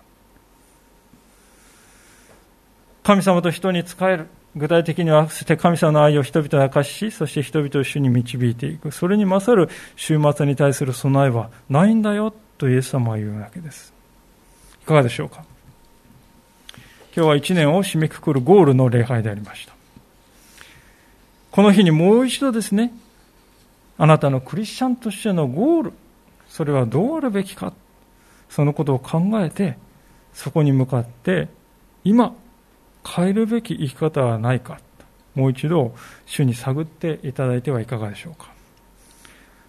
[3.02, 4.26] 神様と人に仕える。
[4.56, 8.90] 具体的にはして神様の愛を人々に明かし、そして人々を主に導いていく。
[8.90, 13.92] それに勝る終末に対する備えはないんだよとイエス様は言うわけです。
[14.82, 15.44] いかがでしょうか？
[17.16, 19.72] 今日は一年を締めくくるゴールの礼拝でありました。
[21.50, 22.92] この日にもう一度ですね、
[23.96, 25.92] あなたのクリスチャンとしてのゴール、
[26.46, 27.72] それはどうあるべきか、
[28.50, 29.78] そのことを考えて、
[30.34, 31.48] そこに向かって、
[32.04, 32.34] 今、
[33.02, 34.78] 変えるべき生き方はないか、
[35.34, 35.94] もう一度、
[36.26, 38.50] 主に探っていただいてはいかがでしょうか。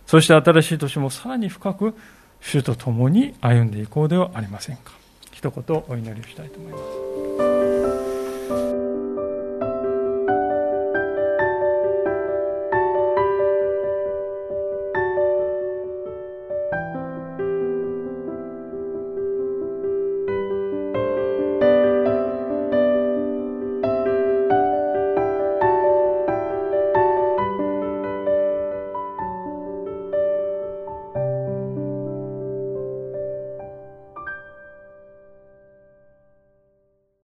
[0.05, 1.95] そして新しい年もさらに深く、
[2.41, 4.96] 主と共に歩んでいこうではありませんか。
[5.37, 6.77] 一言お祈りしたいと思いま
[7.43, 7.46] す。